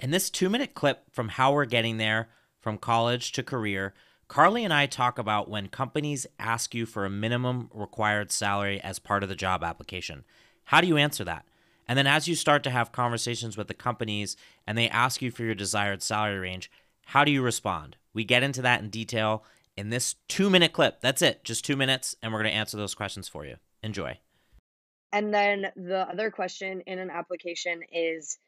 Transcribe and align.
In 0.00 0.12
this 0.12 0.30
two 0.30 0.48
minute 0.48 0.72
clip 0.72 1.02
from 1.10 1.28
how 1.28 1.52
we're 1.52 1.66
getting 1.66 1.98
there 1.98 2.30
from 2.58 2.78
college 2.78 3.32
to 3.32 3.42
career, 3.42 3.92
Carly 4.28 4.64
and 4.64 4.72
I 4.72 4.86
talk 4.86 5.18
about 5.18 5.50
when 5.50 5.68
companies 5.68 6.26
ask 6.38 6.74
you 6.74 6.86
for 6.86 7.04
a 7.04 7.10
minimum 7.10 7.68
required 7.74 8.32
salary 8.32 8.80
as 8.80 8.98
part 8.98 9.22
of 9.22 9.28
the 9.28 9.34
job 9.36 9.62
application. 9.62 10.24
How 10.64 10.80
do 10.80 10.86
you 10.86 10.96
answer 10.96 11.22
that? 11.24 11.44
And 11.86 11.98
then 11.98 12.06
as 12.06 12.26
you 12.26 12.34
start 12.34 12.62
to 12.62 12.70
have 12.70 12.92
conversations 12.92 13.58
with 13.58 13.68
the 13.68 13.74
companies 13.74 14.38
and 14.66 14.78
they 14.78 14.88
ask 14.88 15.20
you 15.20 15.30
for 15.30 15.42
your 15.42 15.54
desired 15.54 16.02
salary 16.02 16.38
range, 16.38 16.70
how 17.04 17.22
do 17.22 17.30
you 17.30 17.42
respond? 17.42 17.98
We 18.14 18.24
get 18.24 18.42
into 18.42 18.62
that 18.62 18.80
in 18.80 18.88
detail 18.88 19.44
in 19.76 19.90
this 19.90 20.14
two 20.28 20.48
minute 20.48 20.72
clip. 20.72 21.02
That's 21.02 21.20
it, 21.20 21.44
just 21.44 21.62
two 21.62 21.76
minutes, 21.76 22.16
and 22.22 22.32
we're 22.32 22.40
going 22.40 22.52
to 22.52 22.56
answer 22.56 22.78
those 22.78 22.94
questions 22.94 23.28
for 23.28 23.44
you. 23.44 23.56
Enjoy. 23.82 24.18
And 25.12 25.34
then 25.34 25.66
the 25.76 26.08
other 26.08 26.30
question 26.30 26.80
in 26.86 26.98
an 26.98 27.10
application 27.10 27.82
is 27.92 28.38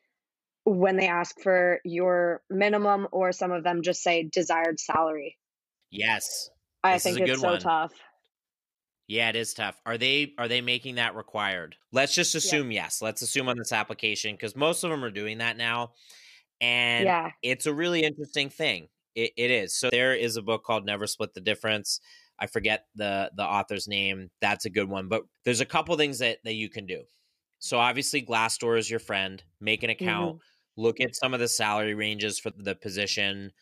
when 0.65 0.97
they 0.97 1.09
ask 1.09 1.41
for 1.41 1.81
your 1.85 2.43
minimum, 2.51 3.09
or 3.13 3.33
some 3.33 3.53
of 3.53 3.65
them 3.65 3.83
just 3.83 4.03
say 4.03 4.23
desired 4.23 4.79
salary. 4.79 5.37
Yes. 5.91 6.51
I 6.85 6.99
think 6.99 7.21
it's 7.21 7.41
so 7.41 7.49
one. 7.49 7.61
tough. 7.61 7.93
Yeah, 9.09 9.29
it 9.29 9.37
is 9.37 9.53
tough. 9.53 9.81
Are 9.85 9.99
they 9.99 10.33
are 10.39 10.49
they 10.49 10.61
making 10.61 10.95
that 10.95 11.15
required? 11.15 11.77
Let's 11.93 12.15
just 12.15 12.35
assume 12.35 12.71
yeah. 12.71 12.85
yes. 12.85 13.03
Let's 13.03 13.23
assume 13.23 13.49
on 13.49 13.59
this 13.59 13.73
application 13.73 14.35
because 14.35 14.57
most 14.57 14.85
of 14.85 14.91
them 14.91 15.05
are 15.05 15.11
doing 15.11 15.39
that 15.39 15.57
now, 15.57 15.93
and 16.61 17.05
yeah. 17.05 17.31
it's 17.43 17.67
a 17.67 17.75
really 17.75 18.03
interesting 18.05 18.49
thing. 18.49 18.89
It, 19.15 19.33
it 19.37 19.51
is. 19.51 19.75
So 19.75 19.91
there 19.91 20.15
is 20.15 20.37
a 20.37 20.43
book 20.43 20.65
called 20.65 20.87
Never 20.87 21.07
Split 21.07 21.35
the 21.35 21.41
Difference. 21.41 22.01
I 22.39 22.47
forget 22.47 22.87
the 22.95 23.31
the 23.37 23.45
author's 23.45 23.87
name. 23.87 24.31
That's 24.41 24.65
a 24.65 24.71
good 24.71 24.89
one. 24.89 25.09
But 25.09 25.25
there's 25.45 25.61
a 25.61 25.67
couple 25.67 25.97
things 25.97 26.21
that 26.21 26.39
that 26.45 26.55
you 26.55 26.71
can 26.71 26.87
do. 26.87 27.03
So 27.59 27.79
obviously 27.79 28.23
Glassdoor 28.23 28.79
is 28.79 28.91
your 28.91 29.01
friend. 29.01 29.43
Make 29.61 29.83
an 29.83 29.91
account. 29.91 30.37
Mm-hmm. 30.37 30.52
Look 30.77 31.01
at 31.01 31.15
some 31.15 31.35
of 31.35 31.41
the 31.41 31.49
salary 31.49 31.95
ranges 31.95 32.39
for 32.39 32.51
the 32.57 32.75
position 32.75 33.53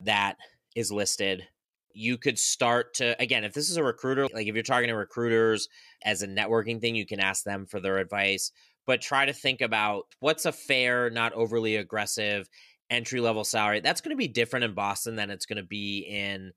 that 0.00 0.36
is 0.74 0.92
listed. 0.92 1.46
You 1.92 2.18
could 2.18 2.38
start 2.38 2.94
to 2.94 3.20
again, 3.20 3.44
if 3.44 3.52
this 3.52 3.70
is 3.70 3.76
a 3.76 3.84
recruiter, 3.84 4.26
like 4.32 4.46
if 4.46 4.54
you're 4.54 4.62
talking 4.62 4.88
to 4.88 4.96
recruiters 4.96 5.68
as 6.04 6.22
a 6.22 6.28
networking 6.28 6.80
thing, 6.80 6.94
you 6.94 7.06
can 7.06 7.20
ask 7.20 7.44
them 7.44 7.66
for 7.66 7.80
their 7.80 7.98
advice. 7.98 8.50
But 8.86 9.00
try 9.00 9.24
to 9.24 9.32
think 9.32 9.60
about 9.62 10.04
what's 10.20 10.44
a 10.44 10.52
fair, 10.52 11.08
not 11.10 11.32
overly 11.32 11.76
aggressive 11.76 12.48
entry 12.90 13.20
level 13.20 13.44
salary. 13.44 13.80
That's 13.80 14.00
going 14.00 14.10
to 14.10 14.16
be 14.16 14.28
different 14.28 14.64
in 14.64 14.74
Boston 14.74 15.16
than 15.16 15.30
it's 15.30 15.46
going 15.46 15.56
to 15.56 15.62
be 15.62 16.00
in 16.00 16.52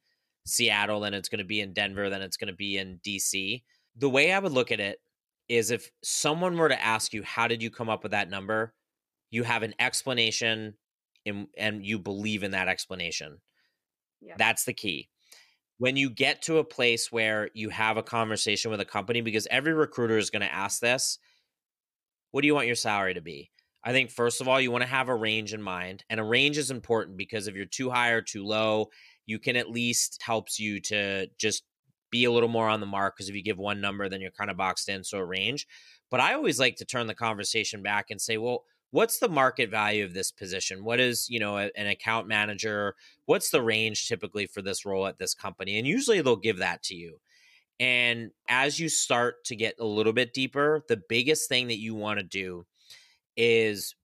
Seattle, 0.45 1.00
than 1.00 1.14
it's 1.14 1.30
going 1.30 1.39
to 1.39 1.45
be 1.45 1.61
in 1.61 1.73
Denver, 1.73 2.09
than 2.09 2.22
it's 2.22 2.38
going 2.38 2.50
to 2.50 2.56
be 2.56 2.78
in 2.78 3.00
DC. 3.06 3.64
The 3.95 4.09
way 4.09 4.32
I 4.32 4.39
would 4.39 4.52
look 4.52 4.72
at 4.72 4.80
it 4.80 5.00
is 5.48 5.72
if 5.72 5.89
someone 6.04 6.58
were 6.58 6.70
to 6.70 6.84
ask 6.84 7.14
you, 7.14 7.23
how 7.23 7.48
did 7.48 7.64
you 7.64 7.70
come 7.70 7.89
up 7.89 8.04
with 8.04 8.11
that 8.11 8.30
number? 8.30 8.73
You 9.30 9.44
have 9.44 9.64
an 9.64 9.75
explanation 9.80 10.75
in, 11.25 11.47
and 11.58 11.86
you 11.86 12.00
believe 12.00 12.44
in 12.44 12.52
that 12.52 12.67
explanation. 12.67 13.39
Yeah. 14.22 14.36
That's 14.38 14.64
the 14.64 14.73
key. 14.73 15.09
When 15.80 15.95
you 15.95 16.09
get 16.09 16.42
to 16.44 16.58
a 16.58 16.64
place 16.64 17.11
where 17.11 17.50
you 17.53 17.70
have 17.70 17.98
a 17.98 18.03
conversation 18.03 18.72
with 18.72 18.81
a 18.81 18.86
company, 18.86 19.22
because 19.22 19.48
every 19.52 19.73
recruiter 19.73 20.17
is 20.17 20.31
going 20.31 20.42
to 20.42 20.53
ask 20.53 20.80
this, 20.80 21.20
what 22.31 22.42
do 22.42 22.48
you 22.48 22.55
want 22.55 22.67
your 22.67 22.75
salary 22.75 23.14
to 23.14 23.22
be? 23.22 23.52
I 23.83 23.92
think 23.92 24.09
first 24.09 24.42
of 24.42 24.48
all, 24.48 24.59
you 24.59 24.72
want 24.72 24.81
to 24.81 24.89
have 24.89 25.08
a 25.08 25.16
range 25.16 25.53
in 25.53 25.61
mind, 25.61 26.03
and 26.09 26.20
a 26.20 26.23
range 26.23 26.58
is 26.58 26.72
important 26.72 27.16
because 27.16 27.48
if 27.48 27.55
you're 27.55 27.66
too 27.66 27.89
high 27.89 28.09
or 28.09 28.22
too 28.22 28.44
low, 28.44 28.88
you 29.25 29.39
can 29.39 29.55
at 29.55 29.70
least 29.70 30.22
helps 30.23 30.59
you 30.59 30.80
to 30.81 31.28
just 31.38 31.64
be 32.09 32.25
a 32.25 32.31
little 32.31 32.50
more 32.50 32.70
on 32.70 32.80
the 32.80 32.86
mark. 32.86 33.16
Because 33.16 33.30
if 33.30 33.36
you 33.36 33.44
give 33.44 33.58
one 33.58 33.80
number, 33.81 34.09
then 34.09 34.20
you're 34.20 34.31
kind 34.31 34.50
of 34.50 34.58
boxed 34.58 34.89
in. 34.89 35.03
So 35.03 35.20
a 35.20 35.25
range. 35.25 35.67
But 36.09 36.22
I 36.22 36.33
always 36.33 36.59
like 36.59 36.78
to 36.78 36.86
turn 36.86 37.08
the 37.08 37.14
conversation 37.14 37.83
back 37.83 38.08
and 38.09 38.20
say, 38.20 38.38
well, 38.38 38.64
what's 38.92 39.20
the 39.20 39.30
market 39.30 39.70
value 39.70 40.06
of 40.06 40.14
this 40.14 40.32
position? 40.32 40.84
What 40.84 41.00
is 41.00 41.30
you 41.30 41.40
know 41.40 41.58
a, 41.58 41.70
an 41.76 41.88
account 41.88 42.28
manager? 42.28 42.96
What's 43.26 43.50
the 43.50 43.62
range 43.62 44.08
typically 44.08 44.48
for 44.48 44.62
this 44.62 44.86
role 44.86 45.08
at 45.08 45.18
this 45.18 45.34
company? 45.34 45.78
And 45.78 45.88
usually 45.88 46.22
they'll 46.22 46.36
give 46.36 46.58
that 46.58 46.84
to 46.84 46.96
you. 46.96 47.20
And 47.80 48.32
as 48.50 48.80
you 48.80 48.89
start 48.89 49.44
to 49.45 49.56
get 49.56 49.76
a 49.80 49.86
little 49.86 50.14
bit 50.14 50.34
deeper, 50.34 50.84
the 50.88 51.02
biggest 51.10 51.48
thing 51.48 51.67
that 51.67 51.78
you 51.78 51.94
want 51.94 52.20
to 52.20 52.26
do 52.26 52.66
is 53.36 53.95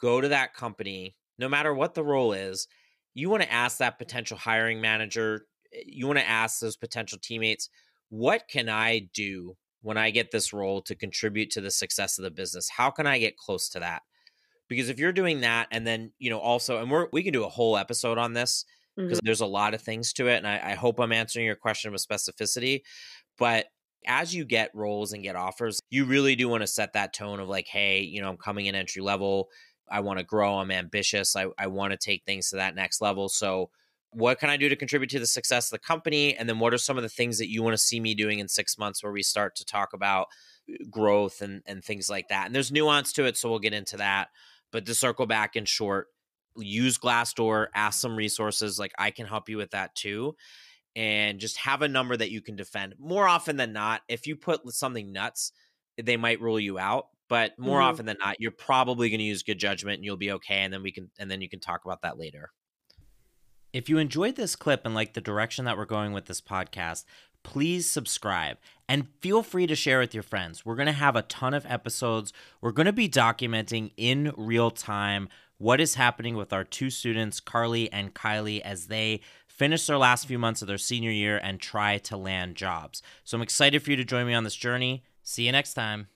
go 0.00 0.20
to 0.20 0.28
that 0.28 0.54
company, 0.54 1.14
no 1.38 1.48
matter 1.48 1.74
what 1.74 1.94
the 1.94 2.04
role 2.04 2.32
is. 2.32 2.68
You 3.14 3.28
want 3.28 3.42
to 3.42 3.52
ask 3.52 3.78
that 3.78 3.98
potential 3.98 4.36
hiring 4.36 4.80
manager, 4.80 5.46
eh, 5.74 5.82
you 5.86 6.06
want 6.06 6.18
to 6.18 6.28
ask 6.28 6.60
those 6.60 6.76
potential 6.76 7.18
teammates, 7.20 7.68
what 8.08 8.44
can 8.48 8.68
I 8.68 9.08
do 9.12 9.56
when 9.82 9.98
I 9.98 10.10
get 10.10 10.30
this 10.30 10.52
role 10.52 10.80
to 10.82 10.94
contribute 10.94 11.50
to 11.50 11.60
the 11.60 11.70
success 11.70 12.18
of 12.18 12.24
the 12.24 12.30
business? 12.30 12.70
How 12.70 12.90
can 12.90 13.06
I 13.06 13.18
get 13.18 13.36
close 13.36 13.68
to 13.70 13.80
that? 13.80 14.02
Because 14.68 14.88
if 14.88 14.98
you're 14.98 15.12
doing 15.12 15.40
that, 15.40 15.68
and 15.70 15.86
then, 15.86 16.12
you 16.18 16.30
know, 16.30 16.38
also, 16.38 16.78
and 16.78 16.90
we're, 16.90 17.08
we 17.12 17.22
can 17.22 17.32
do 17.32 17.44
a 17.44 17.48
whole 17.48 17.76
episode 17.76 18.18
on 18.18 18.34
this 18.34 18.64
because 18.96 19.18
mm-hmm. 19.18 19.26
there's 19.26 19.40
a 19.40 19.46
lot 19.46 19.74
of 19.74 19.80
things 19.80 20.12
to 20.14 20.28
it. 20.28 20.36
And 20.36 20.46
I, 20.46 20.72
I 20.72 20.74
hope 20.74 20.98
I'm 21.00 21.12
answering 21.12 21.46
your 21.46 21.56
question 21.56 21.92
with 21.92 22.06
specificity. 22.06 22.82
But 23.38 23.66
as 24.06 24.34
you 24.34 24.44
get 24.44 24.74
roles 24.74 25.12
and 25.12 25.22
get 25.22 25.36
offers, 25.36 25.80
you 25.90 26.04
really 26.04 26.36
do 26.36 26.48
want 26.48 26.62
to 26.62 26.66
set 26.66 26.92
that 26.94 27.12
tone 27.12 27.40
of 27.40 27.48
like, 27.48 27.66
hey, 27.66 28.00
you 28.00 28.20
know, 28.20 28.28
I'm 28.28 28.36
coming 28.36 28.66
in 28.66 28.74
entry 28.74 29.02
level. 29.02 29.48
I 29.90 30.00
want 30.00 30.18
to 30.18 30.24
grow. 30.24 30.58
I'm 30.58 30.70
ambitious. 30.70 31.36
I, 31.36 31.46
I 31.58 31.66
want 31.68 31.92
to 31.92 31.96
take 31.96 32.24
things 32.24 32.50
to 32.50 32.56
that 32.56 32.74
next 32.74 33.00
level. 33.00 33.28
So, 33.28 33.70
what 34.10 34.38
can 34.38 34.48
I 34.48 34.56
do 34.56 34.70
to 34.70 34.76
contribute 34.76 35.10
to 35.10 35.18
the 35.18 35.26
success 35.26 35.66
of 35.66 35.72
the 35.72 35.86
company? 35.86 36.34
And 36.34 36.48
then, 36.48 36.58
what 36.58 36.74
are 36.74 36.78
some 36.78 36.96
of 36.96 37.02
the 37.02 37.08
things 37.08 37.38
that 37.38 37.50
you 37.50 37.62
want 37.62 37.74
to 37.74 37.78
see 37.78 38.00
me 38.00 38.14
doing 38.14 38.38
in 38.38 38.48
six 38.48 38.78
months 38.78 39.02
where 39.02 39.12
we 39.12 39.22
start 39.22 39.56
to 39.56 39.64
talk 39.64 39.92
about 39.92 40.28
uh, 40.70 40.84
growth 40.90 41.40
and, 41.40 41.62
and 41.66 41.84
things 41.84 42.08
like 42.08 42.28
that? 42.28 42.46
And 42.46 42.54
there's 42.54 42.72
nuance 42.72 43.12
to 43.14 43.24
it. 43.24 43.36
So, 43.36 43.50
we'll 43.50 43.58
get 43.58 43.74
into 43.74 43.96
that. 43.98 44.28
But 44.70 44.86
to 44.86 44.94
circle 44.94 45.26
back 45.26 45.56
in 45.56 45.64
short, 45.64 46.08
use 46.56 46.98
Glassdoor, 46.98 47.68
ask 47.74 48.00
some 48.00 48.16
resources. 48.16 48.78
Like, 48.78 48.92
I 48.98 49.10
can 49.10 49.26
help 49.26 49.48
you 49.48 49.56
with 49.56 49.70
that 49.70 49.94
too 49.94 50.34
and 50.98 51.38
just 51.38 51.58
have 51.58 51.82
a 51.82 51.88
number 51.88 52.16
that 52.16 52.32
you 52.32 52.40
can 52.40 52.56
defend. 52.56 52.94
More 52.98 53.28
often 53.28 53.56
than 53.56 53.72
not, 53.72 54.02
if 54.08 54.26
you 54.26 54.34
put 54.34 54.68
something 54.72 55.12
nuts, 55.12 55.52
they 55.96 56.16
might 56.16 56.40
rule 56.40 56.58
you 56.58 56.76
out. 56.76 57.06
But 57.28 57.56
more 57.56 57.78
mm-hmm. 57.78 57.88
often 57.88 58.06
than 58.06 58.16
not, 58.18 58.40
you're 58.40 58.50
probably 58.50 59.08
going 59.08 59.18
to 59.18 59.24
use 59.24 59.44
good 59.44 59.58
judgment 59.60 59.96
and 59.96 60.04
you'll 60.04 60.16
be 60.16 60.32
okay. 60.32 60.62
And 60.62 60.72
then 60.72 60.82
we 60.82 60.90
can, 60.90 61.10
and 61.18 61.30
then 61.30 61.40
you 61.40 61.48
can 61.48 61.60
talk 61.60 61.84
about 61.84 62.02
that 62.02 62.18
later. 62.18 62.50
If 63.72 63.88
you 63.88 63.98
enjoyed 63.98 64.34
this 64.34 64.56
clip 64.56 64.86
and 64.86 64.94
like 64.94 65.12
the 65.12 65.20
direction 65.20 65.66
that 65.66 65.76
we're 65.76 65.84
going 65.84 66.12
with 66.12 66.24
this 66.24 66.40
podcast, 66.40 67.04
please 67.42 67.90
subscribe 67.90 68.58
and 68.88 69.08
feel 69.20 69.42
free 69.42 69.66
to 69.66 69.74
share 69.74 69.98
with 69.98 70.14
your 70.14 70.22
friends. 70.22 70.64
We're 70.64 70.76
going 70.76 70.86
to 70.86 70.92
have 70.92 71.16
a 71.16 71.22
ton 71.22 71.54
of 71.54 71.66
episodes. 71.66 72.32
We're 72.60 72.72
going 72.72 72.86
to 72.86 72.92
be 72.92 73.08
documenting 73.08 73.90
in 73.96 74.32
real 74.36 74.70
time 74.70 75.28
what 75.58 75.80
is 75.80 75.96
happening 75.96 76.36
with 76.36 76.52
our 76.52 76.64
two 76.64 76.88
students, 76.88 77.40
Carly 77.40 77.92
and 77.92 78.14
Kylie, 78.14 78.60
as 78.60 78.86
they 78.86 79.20
finish 79.46 79.86
their 79.86 79.98
last 79.98 80.26
few 80.26 80.38
months 80.38 80.62
of 80.62 80.68
their 80.68 80.78
senior 80.78 81.10
year 81.10 81.38
and 81.42 81.60
try 81.60 81.98
to 81.98 82.16
land 82.16 82.54
jobs. 82.54 83.02
So 83.24 83.36
I'm 83.36 83.42
excited 83.42 83.82
for 83.82 83.90
you 83.90 83.96
to 83.96 84.04
join 84.04 84.26
me 84.26 84.34
on 84.34 84.44
this 84.44 84.54
journey. 84.54 85.02
See 85.24 85.46
you 85.46 85.52
next 85.52 85.74
time. 85.74 86.06